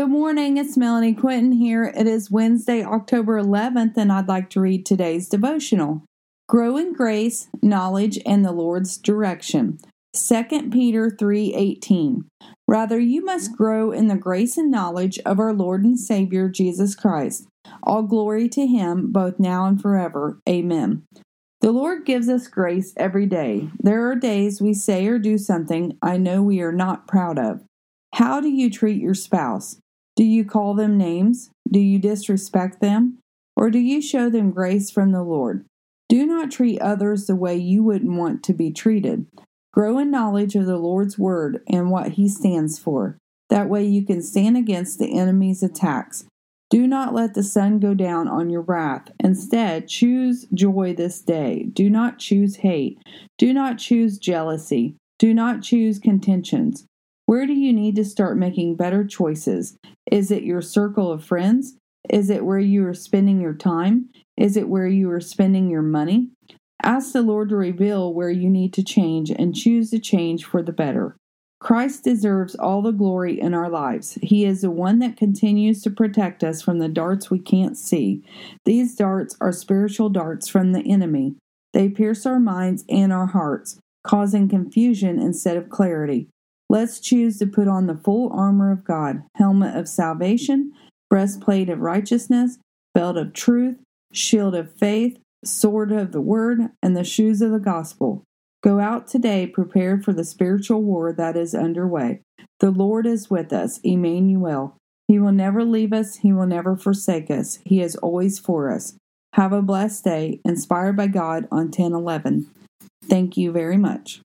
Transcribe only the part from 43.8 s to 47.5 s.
you can stand against the enemy's attacks. Do not let the